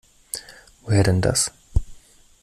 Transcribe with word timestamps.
Woher 0.81 1.03
denn 1.03 1.21
das? 1.21 1.51